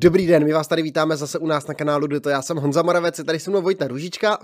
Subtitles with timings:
[0.00, 2.28] Dobrý den, my vás tady vítáme zase u nás na kanálu Duto.
[2.28, 4.38] Já jsem Honza Moravec, je tady se mnou Vojta Ružička.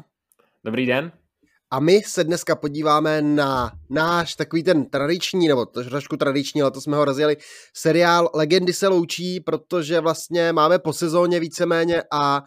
[0.64, 1.12] Dobrý den.
[1.70, 6.70] A my se dneska podíváme na náš takový ten tradiční, nebo to trošku tradiční, ale
[6.70, 7.36] to jsme ho rozjeli,
[7.74, 12.44] seriál Legendy se loučí, protože vlastně máme po sezóně víceméně a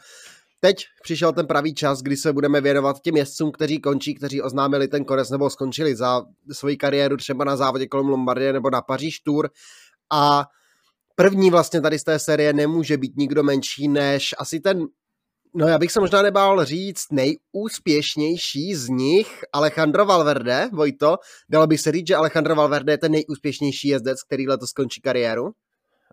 [0.59, 4.87] teď přišel ten pravý čas, kdy se budeme věnovat těm jezdcům, kteří končí, kteří oznámili
[4.87, 6.21] ten konec nebo skončili za
[6.51, 9.49] svoji kariéru třeba na závodě kolem Lombardie nebo na Paříž Tour.
[10.11, 10.45] A
[11.19, 14.87] první vlastně tady z té série nemůže být nikdo menší než asi ten
[15.55, 21.17] No já bych se možná nebál říct nejúspěšnější z nich, Alejandro Valverde, Vojto.
[21.49, 25.51] Dalo by se říct, že Alejandro Valverde je ten nejúspěšnější jezdec, který letos skončí kariéru?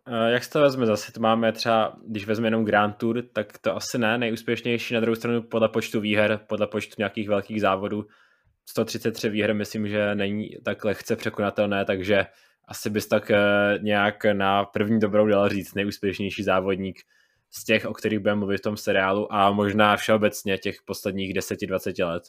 [0.09, 0.87] Eh, jak se to vezme?
[0.87, 5.01] Zase to máme třeba, když vezmeme jenom Grand Tour, tak to asi ne, nejúspěšnější na
[5.01, 8.07] druhou stranu podle počtu výher, podle počtu nějakých velkých závodů.
[8.69, 12.27] 133 výher myslím, že není tak lehce překonatelné, takže
[12.69, 13.39] asi bys tak eh,
[13.83, 16.97] nějak na první dobrou dal říct nejúspěšnější závodník
[17.51, 22.07] z těch, o kterých budeme mluvit v tom seriálu a možná všeobecně těch posledních 10-20
[22.07, 22.23] let.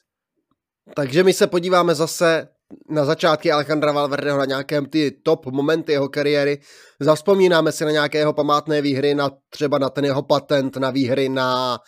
[0.96, 2.48] Takže my se podíváme zase
[2.90, 6.60] na začátky Alejandra Valverdeho, na nějakém ty top momenty jeho kariéry.
[7.00, 11.30] Zavzpomínáme si na nějaké jeho památné výhry, na třeba na ten jeho patent, na výhry
[11.30, 11.80] na,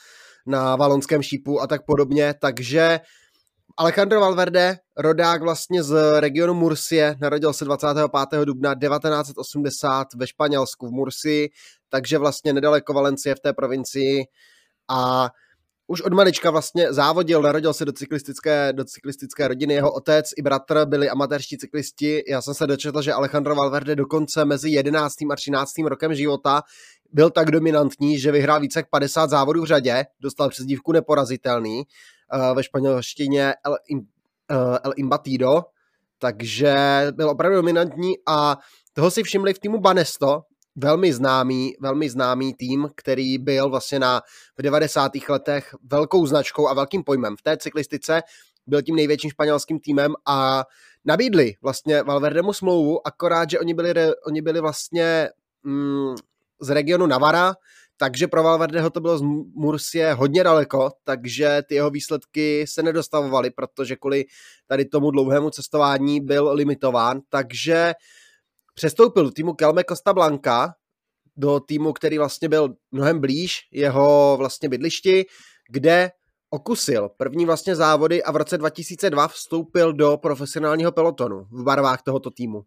[0.47, 2.33] na valonském šípu a tak podobně.
[2.41, 2.99] Takže
[3.79, 8.45] Alejandro Valverde, rodák vlastně z regionu Mursie, narodil se 25.
[8.45, 11.49] dubna 1980 ve Španělsku v Mursii,
[11.89, 14.23] takže vlastně nedaleko Valencie v té provincii
[14.89, 15.29] a
[15.87, 19.73] už od malička vlastně závodil, narodil se do cyklistické, do cyklistické rodiny.
[19.73, 22.23] Jeho otec i bratr byli amatérští cyklisti.
[22.27, 25.15] Já jsem se dočetl, že Alejandro Valverde dokonce mezi 11.
[25.31, 25.71] a 13.
[25.85, 26.61] rokem života
[27.11, 31.83] byl tak dominantní, že vyhrál více jak 50 závodů v řadě, dostal přezdívku neporazitelný
[32.53, 35.61] ve španělštině El, uh, El Imbatido,
[36.19, 36.75] takže
[37.11, 38.57] byl opravdu dominantní a
[38.93, 40.41] toho si všimli v týmu Banesto,
[40.75, 44.21] velmi známý, velmi známý tým, který byl vlastně na,
[44.57, 45.11] v 90.
[45.29, 48.21] letech velkou značkou a velkým pojmem v té cyklistice,
[48.67, 50.65] byl tím největším španělským týmem a
[51.05, 53.93] nabídli vlastně Valverdemu smlouvu, akorát, že oni byli,
[54.27, 55.29] oni byli vlastně
[55.63, 56.15] mm,
[56.61, 57.55] z regionu Navara,
[57.97, 59.21] takže pro Valverdeho to bylo z
[59.55, 64.25] Mursie hodně daleko, takže ty jeho výsledky se nedostavovaly, protože kvůli
[64.67, 67.93] tady tomu dlouhému cestování byl limitován, takže
[68.73, 70.73] přestoupil do týmu Kelme Costa Blanca,
[71.37, 75.25] do týmu, který vlastně byl mnohem blíž jeho vlastně bydlišti,
[75.69, 76.11] kde
[76.49, 82.31] okusil první vlastně závody a v roce 2002 vstoupil do profesionálního pelotonu v barvách tohoto
[82.31, 82.63] týmu.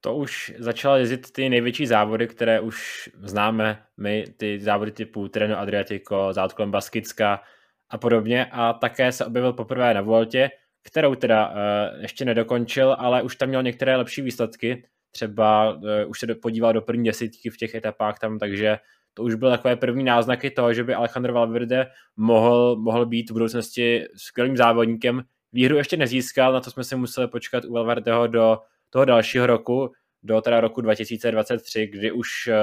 [0.00, 5.58] To už začal jezdit ty největší závody, které už známe my, ty závody typu Treno
[5.58, 7.42] Adriatico, závod kolem Baskicka
[7.90, 10.50] a podobně a také se objevil poprvé na Voltě,
[10.82, 11.54] kterou teda uh,
[12.02, 16.82] ještě nedokončil, ale už tam měl některé lepší výsledky, třeba uh, už se podíval do
[16.82, 18.78] první desítky v těch etapách tam, takže
[19.14, 21.86] to už byly takové první náznaky toho, že by Alejandro Valverde
[22.16, 25.22] mohl, mohl být v budoucnosti skvělým závodníkem.
[25.52, 28.58] Výhru ještě nezískal, na to jsme si museli počkat u Valverdeho do
[28.90, 29.90] toho dalšího roku,
[30.22, 32.54] do teda roku 2023, kdy už uh,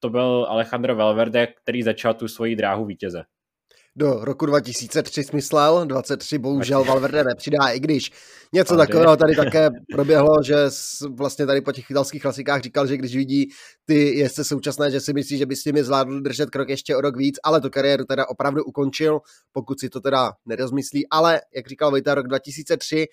[0.00, 3.22] to byl Alejandro Valverde, který začal tu svoji dráhu vítěze.
[3.96, 8.12] Do roku 2003 smyslel, 23 bohužel Valverde nepřidá, i když
[8.52, 10.56] něco takového tady také proběhlo, že
[11.10, 13.48] vlastně tady po těch italských klasikách říkal, že když vidí
[13.84, 17.00] ty jezdce současné, že si myslí, že by s nimi zvládl držet krok ještě o
[17.00, 19.20] rok víc, ale tu kariéru teda opravdu ukončil,
[19.52, 23.06] pokud si to teda nerozmyslí, ale jak říkal Vojta, rok 2003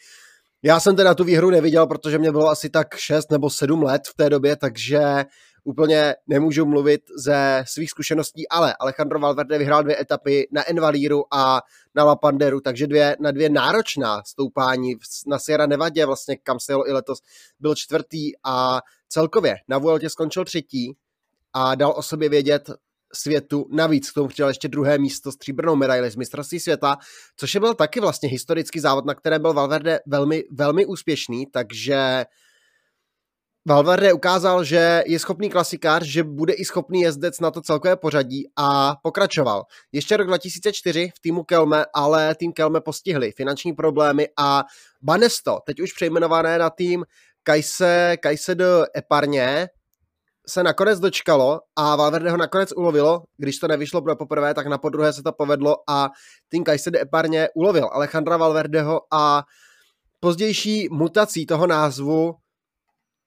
[0.63, 4.01] já jsem teda tu výhru neviděl, protože mě bylo asi tak 6 nebo 7 let
[4.07, 5.25] v té době, takže
[5.63, 11.61] úplně nemůžu mluvit ze svých zkušeností, ale Alejandro Valverde vyhrál dvě etapy na Envalíru a
[11.95, 14.95] na La Panderu, takže dvě, na dvě náročná stoupání
[15.27, 17.19] na Sierra Nevadě, vlastně kam se i letos,
[17.59, 20.97] byl čtvrtý a celkově na Vueltě skončil třetí
[21.53, 22.69] a dal o sobě vědět
[23.13, 23.67] světu.
[23.71, 26.97] Navíc k tomu přidal ještě druhé místo stříbrnou medaili z mistrovství světa,
[27.35, 32.25] což je byl taky vlastně historický závod, na kterém byl Valverde velmi, velmi úspěšný, takže
[33.67, 38.43] Valverde ukázal, že je schopný klasikář, že bude i schopný jezdec na to celkové pořadí
[38.55, 39.63] a pokračoval.
[39.91, 44.63] Ještě rok 2004 v týmu Kelme, ale tým Kelme postihli finanční problémy a
[45.01, 47.05] Banesto, teď už přejmenované na tým
[47.43, 48.65] Kajse, Kajse de
[48.97, 49.67] Eparně,
[50.49, 53.23] se nakonec dočkalo a Valverde ho nakonec ulovilo.
[53.37, 56.09] Když to nevyšlo pro poprvé, tak na podruhé se to povedlo a
[56.49, 59.43] tým de Eparně ulovil Alejandra Valverdeho a
[60.19, 62.35] pozdější mutací toho názvu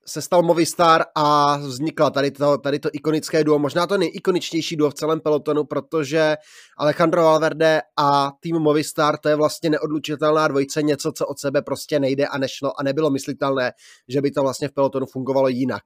[0.06, 4.90] se stal Movistar a vznikla tady to, tady to ikonické duo, možná to nejikoničtější duo
[4.90, 6.36] v celém pelotonu, protože
[6.78, 12.00] Alejandro Valverde a tým Movistar, to je vlastně neodlučitelná dvojice, něco, co od sebe prostě
[12.00, 13.72] nejde a nešlo a nebylo myslitelné,
[14.08, 15.82] že by to vlastně v pelotonu fungovalo jinak.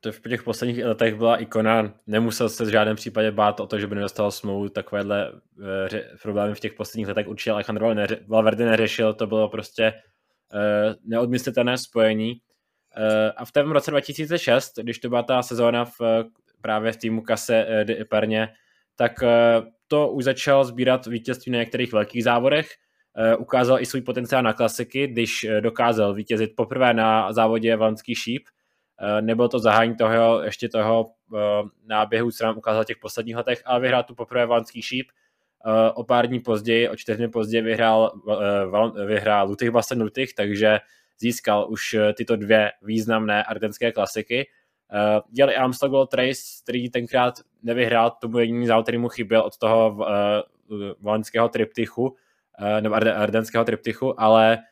[0.00, 3.78] To v těch posledních letech byla ikona, nemusel se v žádném případě bát o to,
[3.78, 5.32] že by nedostal smlouvu, takovéhle
[5.86, 9.92] ře, problémy v těch posledních letech určitě Alejandro neře, Valverde neřešil, to bylo prostě
[10.54, 12.32] uh, neodmyslitelné spojení.
[12.32, 16.00] Uh, a v tom roce 2006, když to byla ta sezóna v,
[16.60, 18.48] právě v týmu Kase uh, de Perně,
[18.96, 19.28] tak uh,
[19.88, 22.68] to už začal sbírat vítězství na některých velkých závodech,
[23.34, 28.42] uh, ukázal i svůj potenciál na klasiky, když dokázal vítězit poprvé na závodě Valenský šíp,
[28.44, 28.61] Eh,
[29.20, 31.38] nebylo to zahájení toho, ještě toho eh,
[31.86, 35.10] náběhu, co nám ukázal těch posledních letech, ale vyhrál tu poprvé Valenský šíp.
[35.66, 38.12] Eh, o pár dní později, o čtyři dny později vyhrál,
[39.06, 40.78] vyhrál Lutych Basen Lutych, takže
[41.18, 44.48] získal už tyto dvě významné ardenské klasiky.
[45.30, 49.58] Děl i Amstel Gold Race, který tenkrát nevyhrál, tomu jediný závod, který mu chyběl od
[49.58, 50.06] toho
[51.00, 52.16] valenského triptychu,
[52.80, 54.71] nebo ardenského triptychu, ale Eh,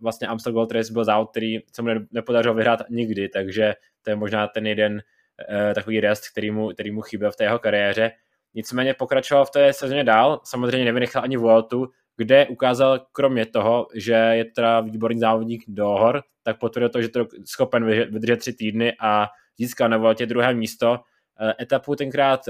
[0.00, 4.16] vlastně Amstel Gold Race byl závod, který se mu nepodařilo vyhrát nikdy, takže to je
[4.16, 5.02] možná ten jeden
[5.48, 8.12] eh, takový rest, který mu, který mu chyběl v té jeho kariéře.
[8.54, 14.12] Nicméně pokračoval v té sezóně dál, samozřejmě nevynechal ani Vueltu, kde ukázal kromě toho, že
[14.12, 18.94] je teda výborný závodník do hor, tak potvrdil to, že to schopen vydržet tři týdny
[19.00, 19.28] a
[19.58, 21.00] získal na Vueltě druhé místo.
[21.40, 22.40] Eh, etapu tenkrát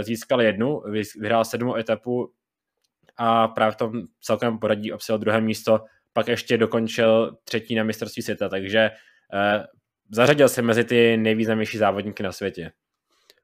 [0.00, 0.82] získal jednu,
[1.20, 2.32] vyhrál sedmou etapu
[3.16, 5.80] a právě v tom celkem poradí obsadil druhé místo
[6.16, 9.64] pak ještě dokončil třetí na mistrovství světa, takže eh,
[10.10, 12.70] zařadil se mezi ty nejvýznamnější závodníky na světě.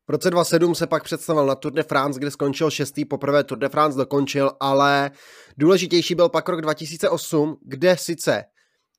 [0.09, 3.59] V roce 2007 se pak představil na Tour de France, kde skončil šestý, poprvé Tour
[3.59, 5.11] de France dokončil, ale
[5.57, 8.45] důležitější byl pak rok 2008, kde sice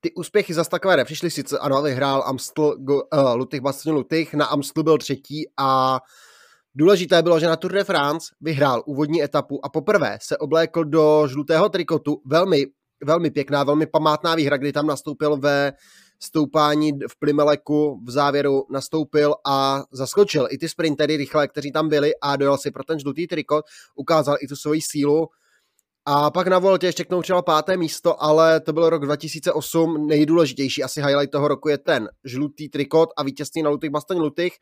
[0.02, 3.04] ty úspěchy zase takové nepřišly, sice ano, vyhrál Amstel, uh,
[3.36, 6.00] Lutych, Bastogne Lutych, na Amstel byl třetí a
[6.76, 11.28] Důležité bylo, že na Tour de France vyhrál úvodní etapu a poprvé se oblékl do
[11.28, 12.66] žlutého trikotu velmi
[13.04, 15.74] velmi pěkná, velmi památná výhra, kdy tam nastoupil ve
[16.20, 22.12] stoupání v Plimeleku v závěru nastoupil a zaskočil i ty sprintery rychle, kteří tam byli
[22.22, 23.66] a dojel si pro ten žlutý trikot,
[23.96, 25.28] ukázal i tu svoji sílu
[26.06, 31.02] a pak na Voltě ještě knoučil páté místo, ale to byl rok 2008, nejdůležitější asi
[31.02, 34.54] highlight toho roku je ten žlutý trikot a vítězství na Lutych Bastoň Lutych.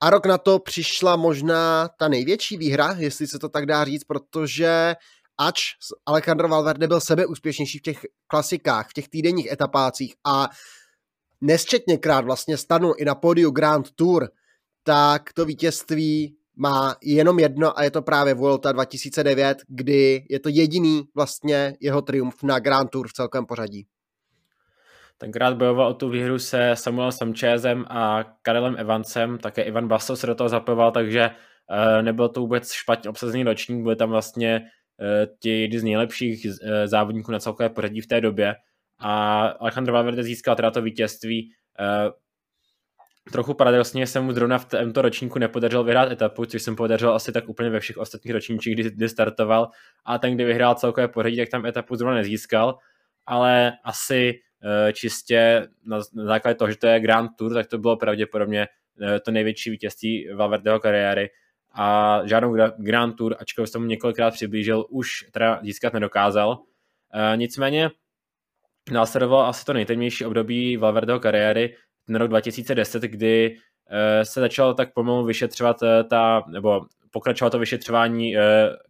[0.00, 4.04] A rok na to přišla možná ta největší výhra, jestli se to tak dá říct,
[4.04, 4.94] protože
[5.46, 5.60] ač
[6.06, 10.48] Alejandro Valverde byl sebe úspěšnější v těch klasikách, v těch týdenních etapácích a
[11.40, 14.28] nesčetněkrát vlastně stanu i na pódiu Grand Tour,
[14.82, 20.48] tak to vítězství má jenom jedno a je to právě Vuelta 2009, kdy je to
[20.48, 23.86] jediný vlastně jeho triumf na Grand Tour v celkem pořadí.
[25.18, 30.26] Tenkrát bojoval o tu výhru se Samuelem Samčézem a Karelem Evansem, také Ivan Basso se
[30.26, 34.60] do toho zapojoval, takže uh, nebyl to vůbec špatně obsazený ročník, byly tam vlastně
[35.02, 38.54] Eh, ti jedni z nejlepších eh, závodníků na celkové pořadí v té době.
[38.98, 41.52] A Alejandro Valverde získal teda to vítězství.
[41.80, 42.10] Eh,
[43.32, 47.32] trochu paradoxně se mu zrovna v tomto ročníku nepodařilo vyhrát etapu, což jsem podařil asi
[47.32, 49.68] tak úplně ve všech ostatních ročníčích, kdy, kdy startoval.
[50.04, 52.78] A ten, kdy vyhrál celkové pořadí, tak tam etapu zrovna nezískal,
[53.26, 54.40] ale asi
[54.92, 58.68] čistě na, na základě toho, že to je Grand Tour, tak to bylo pravděpodobně
[59.24, 61.30] to největší vítězství Valverdeho kariéry
[61.74, 66.58] a žádnou Grand Tour, ačkoliv jsem mu několikrát přiblížil, už teda získat nedokázal.
[67.14, 67.90] E, nicméně
[68.92, 71.76] následovalo asi to nejtemnější období Valverdeho kariéry,
[72.06, 73.56] ten rok 2010, kdy
[73.90, 78.40] e, se začalo tak pomalu vyšetřovat e, ta, nebo pokračovalo to vyšetřování e,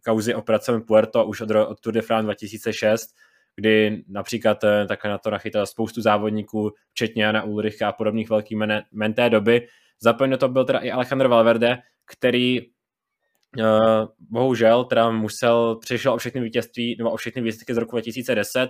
[0.05, 3.09] kauzy operace Puerto už od, od Tour de France 2006,
[3.55, 8.57] kdy například e, tak na to nachytal spoustu závodníků, včetně Jana Ulricha a podobných velkých
[8.57, 9.67] men, men té doby.
[9.99, 12.73] Zapojen to byl teda i Alejandro Valverde, který
[13.59, 18.69] Uh, bohužel teda musel, přišel o všechny vítězství, nebo o všechny výsledky z roku 2010.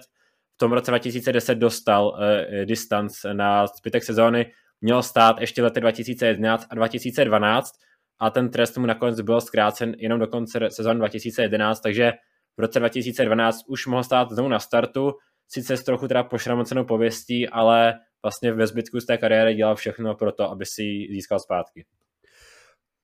[0.56, 4.52] V tom roce 2010 dostal uh, distanc na zbytek sezóny.
[4.82, 7.72] Měl stát ještě lety 2011 a 2012
[8.20, 12.12] a ten trest mu nakonec byl zkrácen jenom do konce sezóny 2011, takže
[12.58, 15.12] v roce 2012 už mohl stát znovu na startu,
[15.48, 20.16] sice s trochu teda pošramocenou pověstí, ale vlastně ve zbytku z té kariéry dělal všechno
[20.16, 21.86] pro to, aby si ji získal zpátky.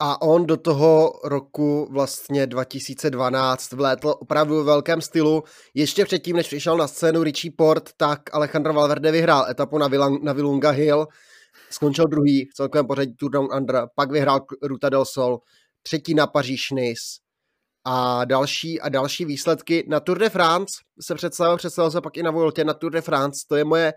[0.01, 5.43] A on do toho roku vlastně 2012 vlétl opravdu v velkém stylu.
[5.73, 10.23] Ještě předtím, než přišel na scénu Richie Port, tak Alejandro Valverde vyhrál etapu na, Vilang,
[10.23, 11.07] na Vilunga Hill,
[11.69, 15.39] skončil druhý v celkovém pořadí Tour Down Under, pak vyhrál Ruta del Sol,
[15.83, 17.03] třetí na Paříž Nice
[17.85, 19.85] a další a další výsledky.
[19.87, 23.01] Na Tour de France se představil, představil se pak i na Vueltě na Tour de
[23.01, 23.93] France, to je moje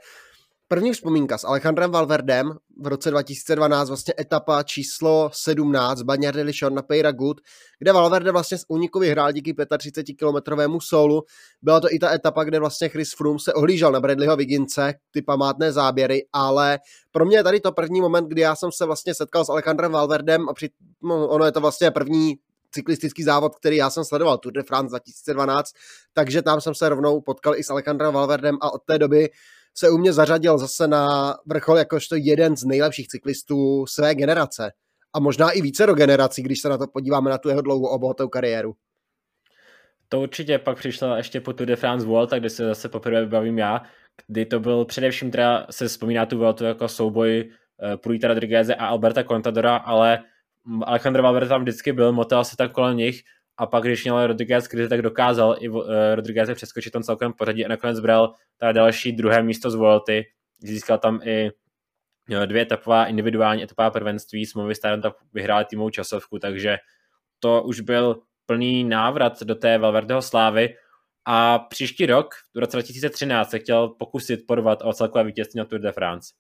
[0.73, 6.75] první vzpomínka s Alejandrem Valverdem v roce 2012, vlastně etapa číslo 17, Bagnères de Lichon
[6.75, 7.41] na Peyra Good,
[7.79, 11.23] kde Valverde vlastně z úniku vyhrál díky 35 kilometrovému solu.
[11.63, 15.23] Byla to i ta etapa, kde vlastně Chris Froome se ohlížel na Bradleyho Vigince, ty
[15.23, 16.79] památné záběry, ale
[17.11, 19.93] pro mě je tady to první moment, kdy já jsem se vlastně setkal s Alejandrem
[19.93, 20.71] Valverdem a při,
[21.03, 22.35] no, ono je to vlastně první
[22.71, 25.71] cyklistický závod, který já jsem sledoval, Tour de France 2012,
[26.13, 29.31] takže tam jsem se rovnou potkal i s Alejandrem Valverdem a od té doby
[29.75, 34.73] se u mě zařadil zase na vrchol jakožto jeden z nejlepších cyklistů své generace.
[35.15, 37.87] A možná i více do generací, když se na to podíváme na tu jeho dlouhou
[37.87, 38.75] obohatou kariéru.
[40.09, 43.59] To určitě pak přišla ještě po Tour de France Vuelta, kde se zase poprvé bavím
[43.59, 43.83] já,
[44.27, 48.87] kdy to byl především teda se vzpomíná tu Vueltu jako souboj uh, Pruita Rodrigueze a
[48.87, 50.23] Alberta Contadora, ale
[50.83, 53.21] Alejandro Valverde tam vždycky byl, motal se tak kolem nich
[53.57, 57.65] a pak, když měl Rodriguez krizi, tak dokázal i uh, Rodriguez přeskočit tom celkem pořadí
[57.65, 60.25] a nakonec bral ta další druhé místo z Vuelty,
[60.59, 61.51] získal tam i
[62.47, 66.77] dvě etapová individuální etapová prvenství, s Movistarem tak vyhrál týmovou časovku, takže
[67.39, 70.75] to už byl plný návrat do té Valverdeho slávy.
[71.25, 75.81] A příští rok, v roce 2013, se chtěl pokusit porvat o celkové vítězství na Tour
[75.81, 76.35] de France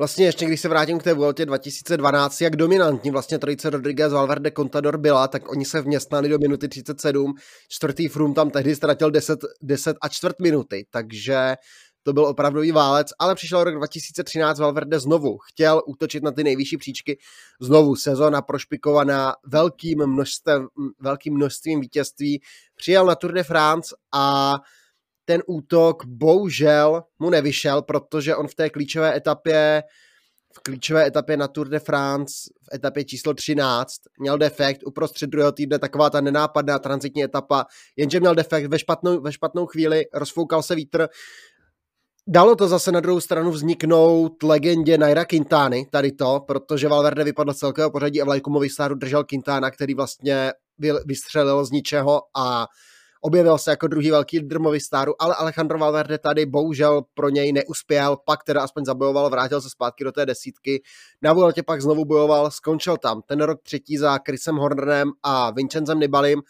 [0.00, 4.50] vlastně ještě když se vrátím k té Vueltě 2012, jak dominantní vlastně trojice Rodriguez, Valverde,
[4.56, 7.34] Contador byla, tak oni se vměstnali do minuty 37,
[7.68, 11.56] čtvrtý Froome tam tehdy ztratil 10, 10 a čtvrt minuty, takže
[12.02, 16.76] to byl opravdový válec, ale přišel rok 2013, Valverde znovu chtěl útočit na ty nejvyšší
[16.76, 17.18] příčky,
[17.60, 20.68] znovu sezona prošpikovaná velkým množstvím,
[21.00, 22.40] velkým množstvím vítězství,
[22.74, 24.54] přijel na Tour de France a
[25.30, 29.82] ten útok bohužel mu nevyšel, protože on v té klíčové etapě
[30.56, 32.34] v klíčové etapě na Tour de France
[32.70, 38.20] v etapě číslo 13 měl defekt uprostřed druhého týdne, taková ta nenápadná transitní etapa, jenže
[38.20, 41.08] měl defekt ve špatnou, ve špatnou chvíli, rozfoukal se vítr,
[42.28, 47.52] Dalo to zase na druhou stranu vzniknout legendě Naira Quintány, tady to, protože Valverde vypadl
[47.52, 50.52] z celkového pořadí a vlajku stáru držel Quintana, který vlastně
[51.06, 52.66] vystřelil z ničeho a
[53.20, 58.16] objevil se jako druhý velký drmový stáru, ale Alejandro Valverde tady bohužel pro něj neuspěl,
[58.26, 60.82] pak teda aspoň zabojoval, vrátil se zpátky do té desítky,
[61.22, 66.00] na Vueltě pak znovu bojoval, skončil tam ten rok třetí za Chrisem Hornerem a Vincenzem
[66.00, 66.42] Nibalim,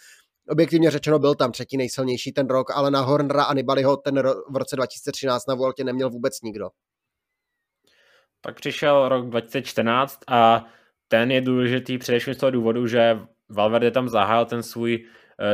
[0.48, 4.42] objektivně řečeno byl tam třetí nejsilnější ten rok, ale na Hornera a Nibaliho ten ro-
[4.50, 6.68] v roce 2013 na Vueltě neměl vůbec nikdo.
[8.40, 10.66] Pak přišel rok 2014 a
[11.08, 15.06] ten je důležitý především z toho důvodu, že Valverde tam zahájil ten svůj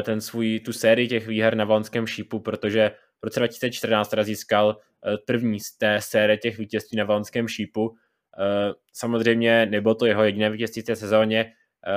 [0.03, 2.91] ten svůj, tu sérii těch výher na Valonském šípu, protože
[3.21, 4.77] v roce 2014 teda získal
[5.07, 7.95] eh, první z té série těch vítězství na Valonském šípu.
[8.39, 11.53] Eh, samozřejmě nebylo to jeho jediné vítězství té sezóně,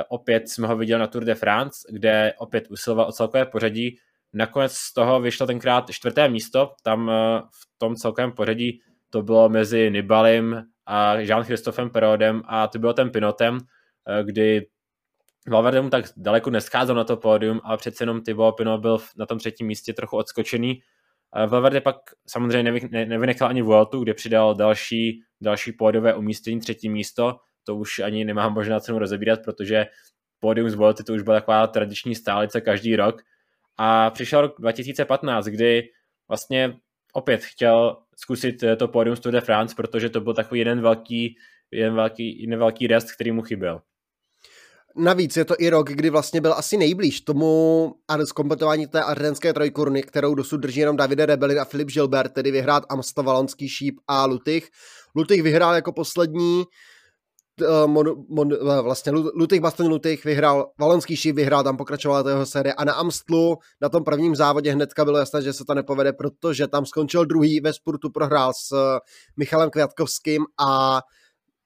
[0.10, 3.98] opět jsme ho viděli na Tour de France, kde opět usiloval o celkové pořadí.
[4.34, 7.12] Nakonec z toho vyšlo tenkrát čtvrté místo, tam
[7.52, 13.10] v tom celkovém pořadí to bylo mezi Nibalim a Jean-Christophem Perodem a to bylo ten
[13.10, 13.58] Pinotem,
[14.24, 14.68] kdy
[15.48, 19.26] Valverde mu tak daleko nescházel na to pódium, ale přece jenom Thibaut Pinot byl na
[19.26, 20.82] tom třetím místě trochu odskočený.
[21.48, 21.96] Valverde pak
[22.28, 27.40] samozřejmě nevynechal ani Vueltu, kde přidal další, další pódiové umístění, třetí místo.
[27.64, 29.86] To už ani nemám možná cenu rozebírat, protože
[30.40, 33.22] pódium z Vuelty to už byla taková tradiční stálice každý rok.
[33.78, 35.90] A přišel rok 2015, kdy
[36.28, 36.78] vlastně
[37.14, 41.36] opět chtěl zkusit to pódium z Tour de France, protože to byl takový jeden velký,
[41.72, 43.82] jeden velký, jeden velký rest, který mu chyběl.
[44.96, 49.54] Navíc je to i rok, kdy vlastně byl asi nejblíž tomu a zkompletování té ardenské
[49.54, 54.00] trojkurny, kterou dosud drží jenom Davide Rebelli a Filip Gilbert, tedy vyhrát Amstel, Valonský šíp
[54.08, 54.70] a Lutych.
[55.16, 56.64] Lutych vyhrál jako poslední,
[57.86, 58.50] mon, mon,
[58.82, 62.94] vlastně Lutych, Baston Lutych vyhrál, Valonský šíp vyhrál, tam pokračovala to jeho série a na
[62.94, 67.26] Amstlu na tom prvním závodě hnedka bylo jasné, že se to nepovede, protože tam skončil
[67.26, 68.76] druhý ve spurtu, prohrál s
[69.38, 71.02] Michalem Květkovským a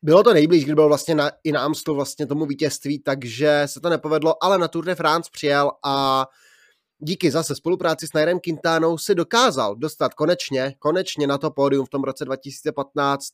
[0.04, 3.80] bylo to nejblíž, kdy byl vlastně na, i na Amstlu vlastně tomu vítězství, takže se
[3.80, 6.28] to nepovedlo, ale na Tour de France přijel a
[7.00, 11.90] díky zase spolupráci s Nairem Quintánou si dokázal dostat konečně, konečně na to pódium v
[11.90, 13.28] tom roce 2015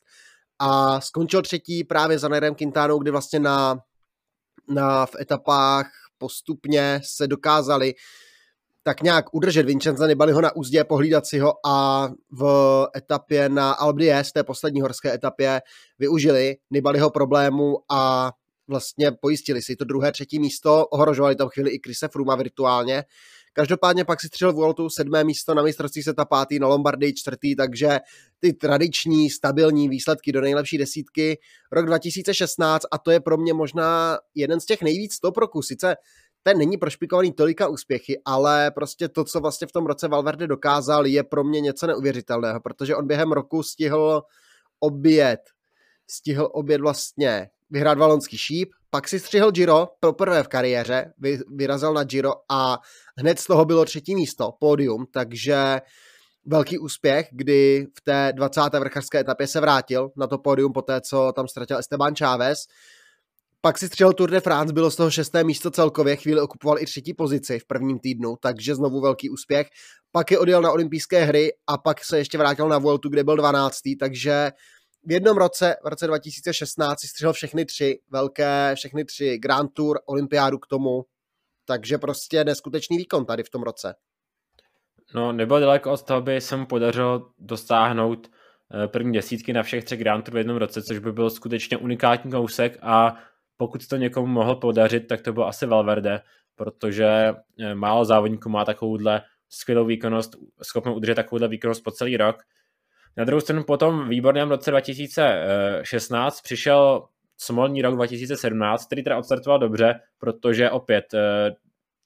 [0.58, 3.78] a skončil třetí právě za Nairem Quintánou, kdy vlastně na,
[4.68, 7.94] na v etapách postupně se dokázali
[8.82, 14.32] tak nějak udržet Vincenza Nibaliho na úzdě, pohlídat si ho a v etapě na Albies,
[14.32, 15.60] té poslední horské etapě,
[15.98, 18.32] využili Nibaliho problému a
[18.68, 23.04] vlastně pojistili si to druhé, třetí místo, ohrožovali tam chvíli i Krise Fruma virtuálně.
[23.52, 27.98] Každopádně pak si střel Vueltu sedmé místo na mistrovství světa pátý, na Lombardii čtvrtý, takže
[28.40, 31.38] ty tradiční, stabilní výsledky do nejlepší desítky.
[31.72, 35.62] Rok 2016 a to je pro mě možná jeden z těch nejvíc top roků.
[35.62, 35.96] Sice
[36.42, 41.06] ten není prošpikovaný tolika úspěchy, ale prostě to, co vlastně v tom roce Valverde dokázal,
[41.06, 44.22] je pro mě něco neuvěřitelného, protože on během roku stihl
[44.80, 45.40] oběd,
[46.10, 51.94] stihl oběd vlastně vyhrát valonský šíp, pak si střihl Giro poprvé v kariéře, vy, vyrazil
[51.94, 52.78] na Giro a
[53.18, 55.80] hned z toho bylo třetí místo, pódium, takže
[56.46, 58.60] velký úspěch, kdy v té 20.
[58.78, 62.58] vrchařské etapě se vrátil na to pódium po té, co tam ztratil Esteban Chávez.
[63.62, 66.86] Pak si střelil Tour de France, bylo z toho šesté místo celkově, chvíli okupoval i
[66.86, 69.68] třetí pozici v prvním týdnu, takže znovu velký úspěch.
[70.12, 73.36] Pak je odjel na olympijské hry a pak se ještě vrátil na Vueltu, kde byl
[73.36, 73.78] 12.
[74.00, 74.50] Takže
[75.04, 79.98] v jednom roce, v roce 2016, si střihl všechny tři velké, všechny tři Grand Tour,
[80.06, 81.04] olympiádu k tomu,
[81.64, 83.94] takže prostě neskutečný výkon tady v tom roce.
[85.14, 88.30] No, nebylo daleko od toho, aby se mu podařilo dosáhnout
[88.84, 91.76] eh, první desítky na všech třech Grand Tour v jednom roce, což by byl skutečně
[91.76, 93.16] unikátní kousek a
[93.60, 96.20] pokud to někomu mohl podařit, tak to byl asi Valverde,
[96.56, 97.06] protože
[97.60, 102.36] eh, málo závodníků má takovouhle skvělou výkonnost, schopnou udržet takovouhle výkonnost po celý rok.
[103.16, 110.00] Na druhou stranu potom výborném roce 2016 přišel smolný rok 2017, který teda odstartoval dobře,
[110.18, 111.54] protože opět eh,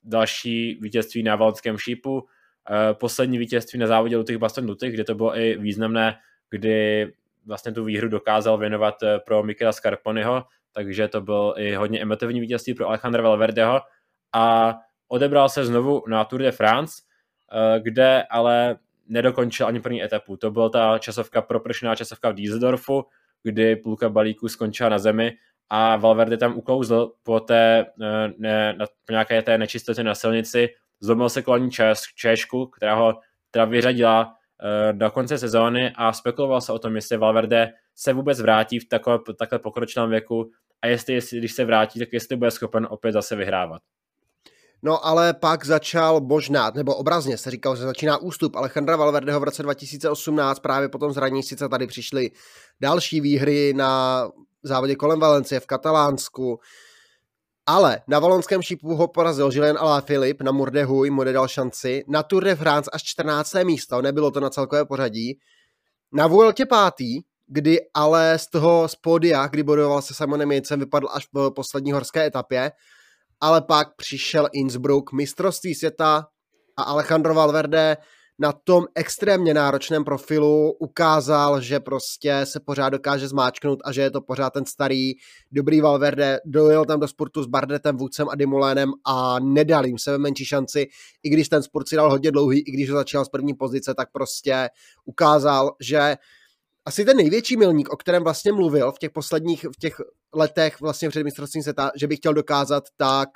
[0.05, 2.25] další vítězství na Valonském šípu,
[2.71, 6.15] eh, poslední vítězství na závodě Lutych Baston Lutych, kde to bylo i významné,
[6.51, 7.13] kdy
[7.47, 12.41] vlastně tu výhru dokázal věnovat eh, pro Michaela Scarponiho, takže to byl i hodně emotivní
[12.41, 13.81] vítězství pro Alejandra Valverdeho.
[14.33, 14.75] A
[15.09, 16.95] odebral se znovu na Tour de France,
[17.79, 20.37] kde ale nedokončil ani první etapu.
[20.37, 23.05] To byla ta časovka, propršená časovka v Dieseldorfu,
[23.43, 25.33] kdy půlka balíku skončila na zemi
[25.71, 30.69] a Valverde tam uklouzl po, té, eh, ne, na, po nějaké té nečistotě na silnici,
[31.01, 33.15] zlomil se kolní čes, češku, která ho
[33.51, 34.35] která vyřadila
[34.93, 39.19] do konce sezóny a spekuloval se o tom, jestli Valverde se vůbec vrátí v takové,
[39.39, 40.51] takhle pokročilém věku
[40.83, 43.83] a jestli, jestli, když se vrátí, tak jestli bude schopen opět zase vyhrávat.
[44.83, 49.45] No ale pak začal božnát, nebo obrazně se říkal, že začíná ústup Alejandra Valverdeho v
[49.45, 52.31] roce 2018, právě potom zranění sice tady přišly
[52.81, 54.25] další výhry na
[54.63, 56.61] závodě kolem Valencie v Katalánsku,
[57.67, 62.05] ale na valonském šípu ho porazil Julien Alaphilippe na Murdehuj, mu dal šanci.
[62.09, 63.55] Na Tour de France až 14.
[63.65, 65.39] místo, nebylo to na celkové pořadí.
[66.13, 71.09] Na Vueltě pátý, kdy ale z toho z pódia, kdy bodoval se Simonem Jejcem, vypadl
[71.13, 72.73] až v poslední horské etapě
[73.45, 76.27] ale pak přišel Innsbruck, mistrovství světa
[76.77, 77.97] a Alejandro Valverde
[78.39, 84.11] na tom extrémně náročném profilu ukázal, že prostě se pořád dokáže zmáčknout a že je
[84.11, 85.13] to pořád ten starý
[85.53, 86.41] dobrý Valverde.
[86.45, 90.87] Dojel tam do sportu s Bardetem, Vůdcem a Dimolénem a nedal jim sebe menší šanci.
[91.23, 93.95] I když ten sport si dal hodně dlouhý, i když ho začal z první pozice,
[93.95, 94.69] tak prostě
[95.05, 96.17] ukázal, že
[96.85, 99.97] asi ten největší milník, o kterém vlastně mluvil v těch posledních v těch
[100.35, 103.29] letech vlastně před mistrovstvím světa, že by chtěl dokázat, tak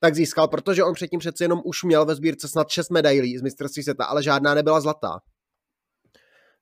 [0.00, 3.42] tak získal, protože on předtím přeci jenom už měl ve sbírce snad 6 medailí z
[3.42, 5.18] mistrovství světa, ale žádná nebyla zlatá.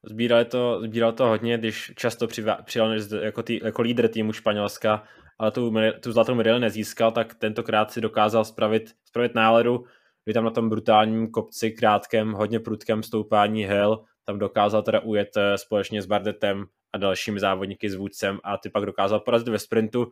[0.06, 2.26] Sbíral to, sbíral to hodně, když často
[2.64, 5.02] přijal jako, tý, jako lídr týmu Španělska,
[5.38, 9.84] ale tu, tu zlatou medaili nezískal, tak tentokrát si dokázal spravit, spravit náladu,
[10.24, 15.36] kdy tam na tom brutálním kopci, krátkém, hodně prudkém stoupání hel tam dokázal teda ujet
[15.36, 19.58] eh, společně s Bardetem a dalšími závodníky s vůdcem a ty pak dokázal porazit ve
[19.58, 20.10] sprintu,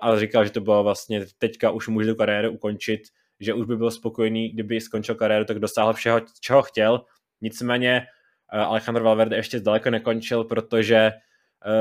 [0.00, 3.00] ale říkal, že to bylo vlastně teďka už může tu kariéru ukončit,
[3.40, 7.04] že už by byl spokojený, kdyby skončil kariéru, tak dosáhl všeho, čeho chtěl.
[7.40, 8.06] Nicméně
[8.52, 11.12] eh, Alejandro Valverde ještě zdaleko nekončil, protože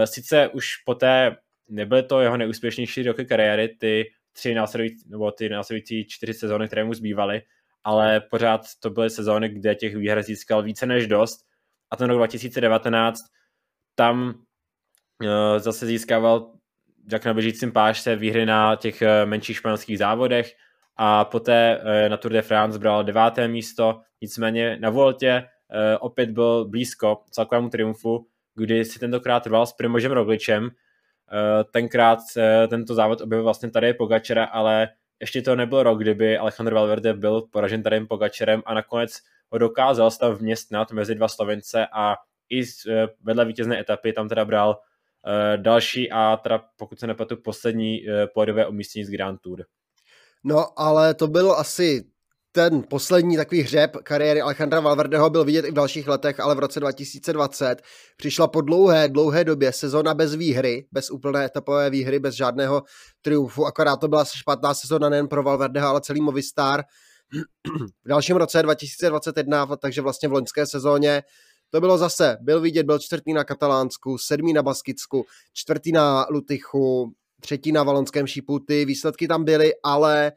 [0.06, 1.36] sice už poté
[1.70, 6.84] nebyly to jeho nejúspěšnější roky kariéry, ty tři následující, nebo ty následující čtyři sezóny, které
[6.84, 7.42] mu zbývaly,
[7.84, 11.46] ale pořád to byly sezóny, kde těch výher získal více než dost
[11.92, 13.20] a ten rok 2019
[13.96, 14.44] tam
[15.58, 16.54] zase získával
[17.12, 20.54] jak na běžícím pášce výhry na těch uh, menších španělských závodech
[20.98, 25.48] a poté uh, na Tour de France bral deváté místo, nicméně na Voltě
[26.00, 30.70] opět byl blízko celkovému triumfu, kdy si tentokrát trval s Primožem Rogličem.
[31.72, 32.20] Tenkrát
[32.68, 37.42] tento závod objevil vlastně tady Pogačera, ale ještě to nebyl rok, kdyby Alejandro Valverde byl
[37.42, 39.12] poražen tady Pogačerem a nakonec
[39.50, 42.16] ho dokázal stav vměstnat mezi dva Slovence a
[42.50, 44.80] i eh, vedle vítězné etapy tam teda bral
[45.58, 49.64] další a teda pokud se nepletu poslední uh, pódiové umístění z Grand Tour.
[50.44, 52.06] No ale to bylo asi
[52.52, 56.60] ten poslední takový hřeb kariéry Alejandra Valverdeho byl vidět i v dalších letech, ale v
[56.60, 57.82] roce 2020
[58.18, 62.84] přišla po dlouhé, dlouhé době sezona bez výhry, bez úplné etapové výhry, bez žádného
[63.22, 66.84] triumfu, akorát to byla špatná sezona nejen pro Valverdeho, ale celý Movistar.
[68.06, 71.24] v dalším roce 2021, takže vlastně v loňské sezóně,
[71.70, 77.14] to bylo zase, byl vidět, byl čtvrtý na Katalánsku, sedmý na Baskicku, čtvrtý na Lutychu,
[77.42, 80.32] třetí na Valonském šípu, ty výsledky tam byly, ale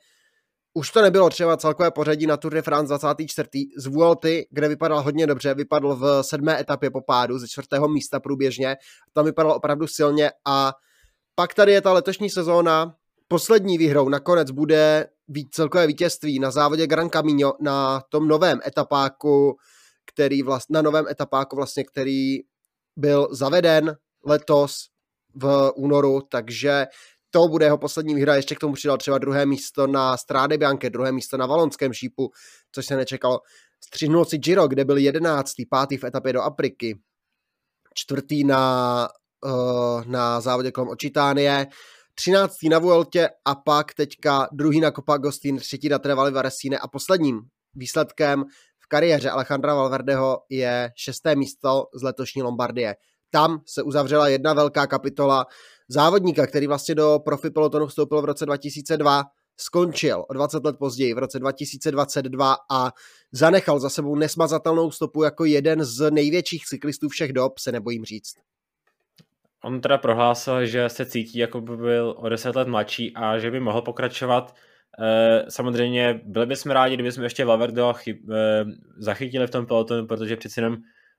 [0.74, 3.48] už to nebylo třeba celkové pořadí na Tour de France 24.
[3.76, 8.20] z Vuelty, kde vypadal hodně dobře, vypadl v sedmé etapě po pádu ze čtvrtého místa
[8.20, 8.76] průběžně,
[9.12, 10.72] tam vypadal opravdu silně a
[11.34, 12.94] pak tady je ta letošní sezóna,
[13.28, 15.06] poslední výhrou nakonec bude
[15.50, 19.56] celkové vítězství na závodě Gran Camino na tom novém etapáku,
[20.06, 22.38] který vlastně, na novém etapáku vlastně, který
[22.98, 24.76] byl zaveden letos
[25.34, 26.86] v únoru, takže
[27.30, 30.90] to bude jeho poslední výhra, ještě k tomu přidal třeba druhé místo na Stráde Bianche,
[30.90, 32.30] druhé místo na Valonském šípu,
[32.72, 33.40] což se nečekalo.
[33.84, 36.98] Střihnul si Giro, kde byl jedenáctý, pátý v etapě do Afriky,
[37.94, 39.08] čtvrtý na,
[39.44, 41.66] uh, na závodě kolem Očitánie,
[42.14, 46.88] třináctý na Vueltě a pak teďka druhý na Copa Agostín, třetí na Trevali Varesine a
[46.88, 47.40] posledním
[47.74, 48.44] výsledkem
[48.84, 52.96] v kariéře Alejandra Valverdeho je šesté místo z letošní Lombardie.
[53.30, 55.46] Tam se uzavřela jedna velká kapitola
[55.88, 59.22] závodníka, který vlastně do profi pelotonu vstoupil v roce 2002,
[59.56, 62.92] skončil o 20 let později v roce 2022 a
[63.32, 68.34] zanechal za sebou nesmazatelnou stopu jako jeden z největších cyklistů všech dob, se nebojím říct.
[69.64, 73.50] On teda prohlásil, že se cítí, jako by byl o 10 let mladší a že
[73.50, 74.54] by mohl pokračovat.
[75.00, 78.64] Eh, samozřejmě byli bychom rádi, kdyby jsme ještě Valverdo chyb, eh,
[78.98, 80.76] zachytili v tom pelotonu, protože přeci jenom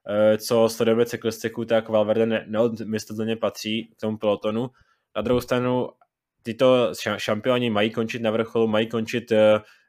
[0.10, 4.70] Eh, co sledujeme cyklistiku, tak Valverde ne, neodmyslitelně patří k tomu pelotonu.
[5.16, 5.90] Na druhou stranu
[6.44, 9.32] tyto šampioni mají končit na vrcholu, mají končit,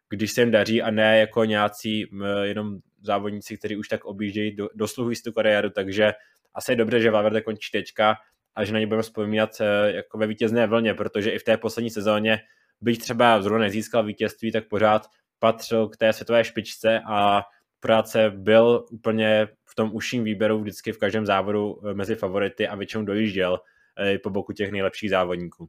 [0.09, 2.05] když se jim daří a ne jako nějací
[2.42, 6.12] jenom závodníci, kteří už tak objíždějí, do, dosluhují tu kariéru, takže
[6.55, 8.16] asi je dobře, že Valverde končí teďka
[8.55, 9.51] a že na ně budeme vzpomínat
[9.87, 12.40] jako ve vítězné vlně, protože i v té poslední sezóně,
[12.85, 15.07] byť třeba zrovna nezískal vítězství, tak pořád
[15.38, 17.42] patřil k té světové špičce a
[17.81, 22.77] práce byl úplně v tom užším výběru vždycky v každém závodu eh, mezi favority a
[22.77, 23.59] většinou dojížděl
[23.99, 25.68] eh, po boku těch nejlepších závodníků.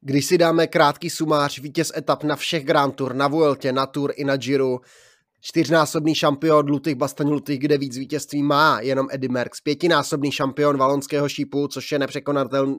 [0.00, 4.12] Když si dáme krátký sumář, vítěz etap na všech Grand Tour, na Vueltě, na Tour
[4.16, 4.78] i na Giro,
[5.46, 11.28] čtyřnásobný šampion Lutých Bastaň Lutých, kde víc vítězství má jenom Eddie Merckx, pětinásobný šampion valonského
[11.28, 11.98] šípu, což je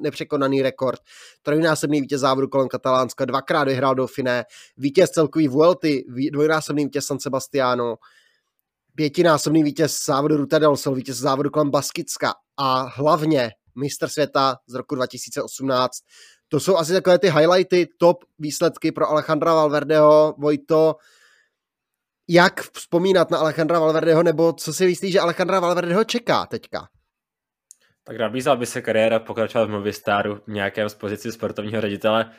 [0.02, 1.00] nepřekonaný rekord,
[1.42, 4.46] trojnásobný vítěz závodu kolem Katalánska, dvakrát vyhrál Dauphiné,
[4.78, 7.96] vítěz celkový Vuelty, dvojnásobný vítěz San Sebastiano,
[8.96, 12.34] pětinásobný vítěz závodu Ruta del Sol, vítěz závodu kolem Baskicka.
[12.58, 15.98] A hlavně mistr světa z roku 2018.
[16.48, 20.36] To jsou asi takové ty highlighty, top výsledky pro Alejandra Valverdeho.
[20.38, 20.96] Vojto,
[22.30, 26.88] jak vzpomínat na Alejandra Valverdeho, nebo co si myslíš, že Alejandra Valverdeho čeká teďka?
[28.04, 32.32] Tak nabízala by se kariéra pokračovat v Movistaru v nějakém z pozici sportovního ředitele.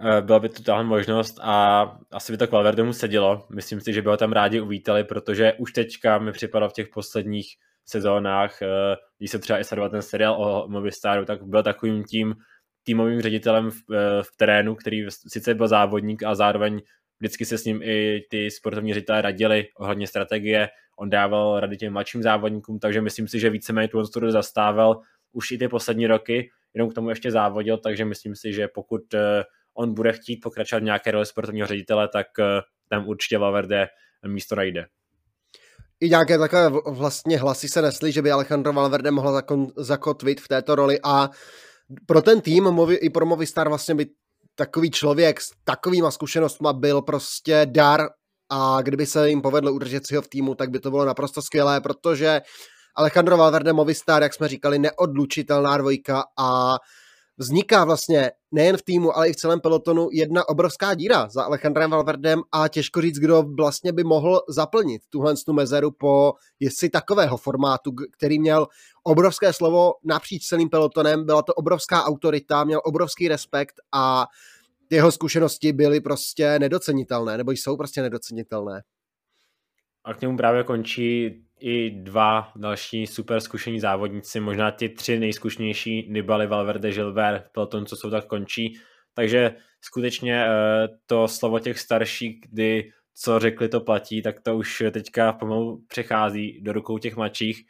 [0.00, 3.46] Eh, byla by to tahle možnost a asi by to k Valverdemu sedělo.
[3.54, 6.88] Myslím si, že by ho tam rádi uvítali, protože už teďka mi připadalo v těch
[6.88, 7.46] posledních
[7.84, 8.66] sezónách, eh,
[9.18, 12.34] když se třeba i sledoval ten seriál o Movistaru, tak byl takovým tím
[12.82, 16.80] týmovým ředitelem v, eh, v terénu, který sice byl závodník a zároveň
[17.20, 21.92] vždycky se s ním i ty sportovní ředitelé radili ohledně strategie, on dával rady těm
[21.92, 25.00] mladším závodníkům, takže myslím si, že víceméně tu studiu zastával
[25.32, 29.14] už i ty poslední roky, jenom k tomu ještě závodil, takže myslím si, že pokud
[29.74, 33.88] on bude chtít pokračovat nějaké roli sportovního ředitele, tak eh, tam určitě Valverde
[34.26, 34.86] místo najde.
[36.00, 39.42] I nějaké takové vlastně hlasy se nesly, že by Alejandro Valverde mohl
[39.76, 41.30] zakotvit v této roli a
[42.06, 44.06] pro ten tým i pro Movistar vlastně by
[44.58, 48.08] takový člověk s takovýma zkušenostma byl prostě dar
[48.50, 51.42] a kdyby se jim povedlo udržet si ho v týmu, tak by to bylo naprosto
[51.42, 52.40] skvělé, protože
[52.96, 56.76] Alejandro Valverde Movistar, jak jsme říkali, neodlučitelná dvojka a
[57.38, 61.90] vzniká vlastně nejen v týmu, ale i v celém pelotonu jedna obrovská díra za Alejandrem
[61.90, 67.36] Valverdem a těžko říct, kdo vlastně by mohl zaplnit tuhle tu mezeru po jestli takového
[67.36, 68.66] formátu, který měl
[69.02, 74.26] obrovské slovo napříč celým pelotonem, byla to obrovská autorita, měl obrovský respekt a
[74.90, 78.82] jeho zkušenosti byly prostě nedocenitelné, nebo jsou prostě nedocenitelné.
[80.08, 86.06] A k němu právě končí i dva další super zkušení závodníci, možná ti tři nejzkušenější,
[86.10, 88.78] Nibali, Valverde, Gilbert, Pelton, co jsou tak končí.
[89.14, 94.82] Takže skutečně eh, to slovo těch starších, kdy co řekli, to platí, tak to už
[94.90, 97.62] teďka pomalu přechází do rukou těch mladších.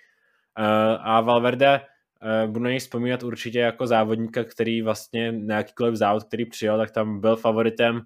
[0.59, 1.81] Eh, a Valverde
[2.23, 6.79] eh, budu na něj vzpomínat určitě jako závodníka, který vlastně na jakýkoliv závod, který přijel,
[6.79, 8.01] tak tam byl favoritem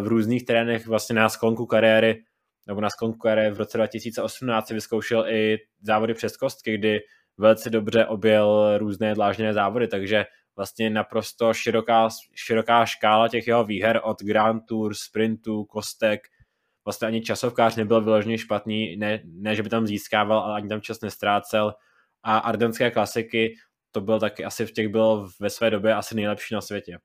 [0.00, 2.22] v různých terénech vlastně na sklonku kariéry
[2.66, 2.88] nebo na
[3.22, 7.00] kariéry v roce 2018 si vyzkoušel i závody přes kostky, kdy
[7.38, 10.24] velice dobře objel různé dlážděné závody, takže
[10.56, 16.20] vlastně naprosto široká, široká škála těch jeho výher od Grand Tour, sprintu, kostek,
[16.84, 20.80] vlastně ani časovkář nebyl vyloženě špatný, ne, ne že by tam získával, ale ani tam
[20.80, 21.74] čas nestrácel.
[22.22, 23.54] A ardenské klasiky,
[23.90, 26.98] to byl taky asi v těch byl ve své době asi nejlepší na světě.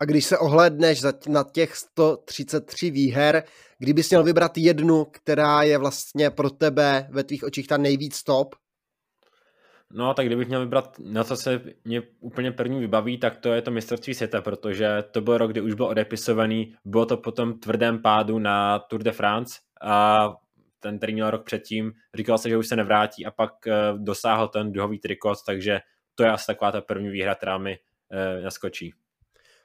[0.00, 3.42] A když se ohledneš na těch 133 výher,
[3.78, 8.54] kdybys měl vybrat jednu, která je vlastně pro tebe ve tvých očích ta nejvíc top,
[9.92, 13.62] No, tak kdybych měl vybrat, na co se mě úplně první vybaví, tak to je
[13.62, 18.02] to mistrovství světa, protože to byl rok, kdy už byl odepisovaný, bylo to potom tvrdém
[18.02, 20.28] pádu na Tour de France a
[20.80, 24.48] ten, který měl rok předtím, říkal se, že už se nevrátí a pak uh, dosáhl
[24.48, 25.80] ten duhový trikot, takže
[26.14, 28.92] to je asi taková ta první výhra, která mi uh, naskočí.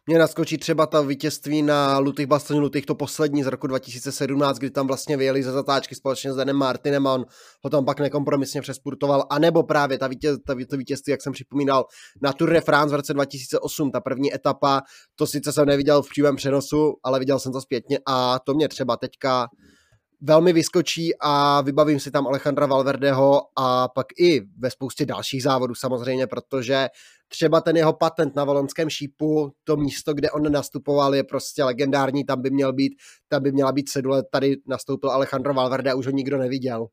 [0.08, 4.70] Mě naskočí třeba ta vítězství na Lutých Bastoně Lutých, to poslední z roku 2017, kdy
[4.70, 7.26] tam vlastně vyjeli ze zatáčky společně s Danem Martinem a on
[7.64, 9.24] ho tam pak nekompromisně přespurtoval.
[9.30, 11.86] A nebo právě ta, vítěz, ta, to vítězství, jak jsem připomínal,
[12.22, 14.82] na Tour de France v roce 2008, ta první etapa,
[15.16, 18.68] to sice jsem neviděl v přímém přenosu, ale viděl jsem to zpětně a to mě
[18.68, 19.48] třeba teďka
[20.22, 25.76] velmi vyskočí a vybavím si tam Alejandra Valverdeho a pak i ve spoustě dalších závodů
[25.76, 26.88] samozřejmě, protože
[27.28, 32.24] třeba ten jeho patent na valonském šípu, to místo, kde on nastupoval, je prostě legendární,
[32.24, 32.94] tam by měl být,
[33.28, 36.88] tam by měla být cedule, tady nastoupil Alejandro Valverde a už ho nikdo neviděl.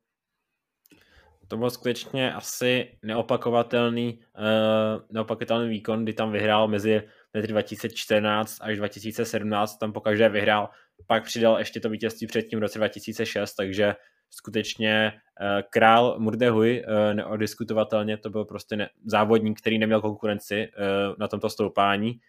[1.49, 7.03] To byl skutečně asi neopakovatelný, uh, neopakovatelný výkon, kdy tam vyhrál mezi
[7.35, 10.69] lety 2014 až 2017, tam pokaždé vyhrál,
[11.07, 13.95] pak přidal ještě to vítězství předtím v roce 2006, takže
[14.31, 21.15] skutečně uh, král Murdehuj uh, neodiskutovatelně, to byl prostě ne, závodník, který neměl konkurenci uh,
[21.19, 22.21] na tomto stoupání,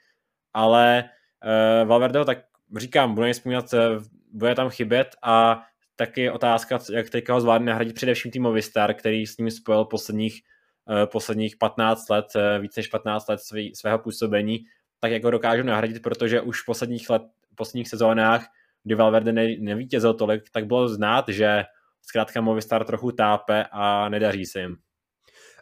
[0.54, 1.04] ale
[1.86, 2.38] Valverdeho tak
[2.78, 3.74] říkám, bude vzpomínat,
[4.34, 5.64] bude tam chybět a
[5.96, 10.42] taky otázka, jak teďka ho zvládne nahradit především tým Movistar, který s ním spojil posledních,
[11.06, 12.26] posledních 15 let,
[12.60, 14.66] více než 15 let svý, svého působení,
[15.00, 17.22] tak jak ho dokážu nahradit, protože už v posledních let,
[17.56, 18.48] posledních sezónách,
[18.84, 21.64] kdy Valverde ne, nevítězil tolik, tak bylo znát, že
[22.02, 24.76] zkrátka Movistar trochu tápe a nedaří se jim.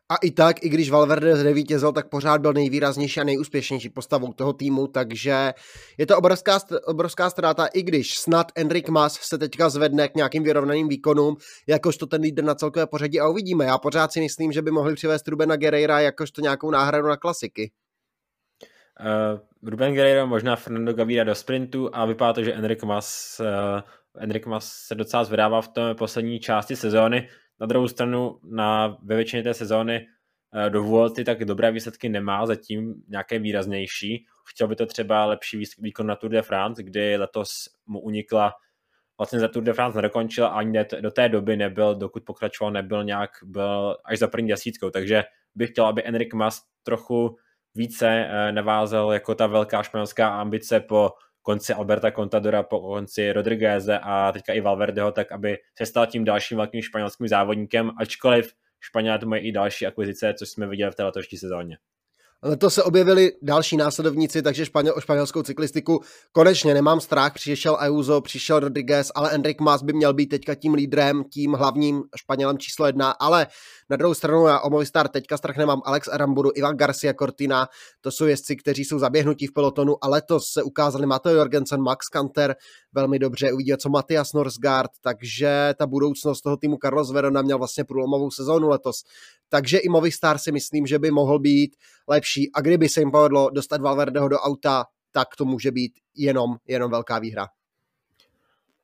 [0.10, 4.54] A i tak, i když Valverde nevítězil, tak pořád byl nejvýraznější a nejúspěšnější postavou toho
[4.54, 5.54] týmu, takže
[5.98, 10.44] je to obrovská, obrovská ztráta, i když snad Enric Mas se teďka zvedne k nějakým
[10.44, 11.36] vyrovnaným výkonům,
[11.68, 13.66] jakožto ten lídr na celkové pořadí a uvidíme.
[13.66, 17.72] Já pořád si myslím, že by mohli přivést Rubena Guerreira jakožto nějakou náhradu na klasiky.
[19.00, 23.82] Uh, Ruben Guerreiro, možná Fernando Gaviria do sprintu a vypadá to, že Enric Mas, uh,
[24.24, 27.30] Enric Mas se docela zvedává v té poslední části sezóny.
[27.60, 30.06] Na druhou stranu na, ve většině té sezóny
[30.56, 34.26] uh, do Vuelty tak dobré výsledky nemá, zatím nějaké výraznější.
[34.50, 37.50] Chtěl by to třeba lepší výkon na Tour de France, kdy letos
[37.86, 38.52] mu unikla
[39.17, 43.04] vlastně za Tour de France nedokončil a ani do té doby nebyl, dokud pokračoval, nebyl
[43.04, 45.24] nějak, byl až za první desítkou, takže
[45.56, 47.36] bych chtěl, aby Enric Mas trochu
[47.76, 54.00] více eh, navázal jako ta velká španělská ambice po konci Alberta Contadora, po konci Rodrigueze
[54.00, 59.20] a teďka i Valverdeho, tak aby se stal tím dalším velkým španělským závodníkem, ačkoliv Španělé
[59.20, 61.78] to mají i další akvizice, což jsme viděli v té letošní sezóně.
[62.43, 66.01] Letos se objevili další následovníci, takže španěl, španělskou cyklistiku
[66.32, 67.34] konečně nemám strach.
[67.34, 72.04] Přišel Ayuso, přišel Rodriguez, ale Enric Mas by měl být teďka tím lídrem, tím hlavním
[72.15, 73.47] Španělem číslo jedna, ale
[73.89, 77.67] na druhou stranu já o Movistar teďka strach nemám Alex Aramburu, Ivan Garcia Cortina,
[78.01, 82.08] to jsou jezdci, kteří jsou zaběhnutí v pelotonu a letos se ukázali Mateo Jorgensen, Max
[82.10, 82.56] Kanter
[82.93, 87.84] velmi dobře, uvidíme co Matias Norsgaard, takže ta budoucnost toho týmu Carlos Verona měl vlastně
[87.84, 88.95] průlomovou sezónu letos.
[89.52, 91.76] Takže i Movistar si myslím, že by mohl být
[92.08, 96.56] lepší a kdyby se jim povedlo dostat Valverdeho do auta, tak to může být jenom,
[96.68, 97.48] jenom velká výhra.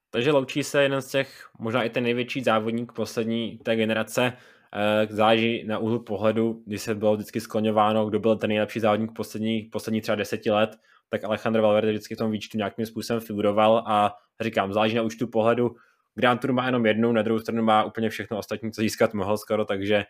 [0.10, 4.34] Takže loučí se jeden z těch, možná i ten největší závodník poslední té generace,
[4.76, 9.12] Eh, záleží na úhlu pohledu, když se bylo vždycky skloňováno, kdo byl ten nejlepší závodník
[9.16, 10.78] poslední, poslední třeba deseti let,
[11.10, 15.28] tak Alejandro Valverde vždycky v tom výčtu nějakým způsobem figuroval a říkám, záleží na účtu
[15.28, 15.76] pohledu.
[16.16, 19.38] Grand Tour má jenom jednu, na druhou stranu má úplně všechno ostatní, co získat mohl
[19.38, 20.04] skoro, takže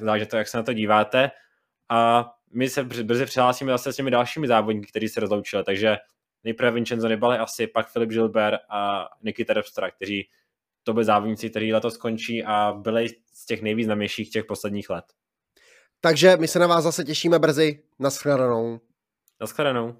[0.00, 1.30] záleží to, jak se na to díváte.
[1.88, 5.96] A my se brzy přihlásíme zase s těmi dalšími závodníky, kteří se rozloučili, takže
[6.44, 10.28] nejprve Vincenzo Nibali asi, pak Filip Gilbert a Nikita Repstra, kteří
[10.82, 15.04] to byli závodníci, kteří letos skončí a byli z těch nejvýznamnějších těch posledních let.
[16.00, 17.82] Takže my se na vás zase těšíme brzy.
[17.98, 18.80] Naschledanou.
[19.40, 19.96] Naschledanou.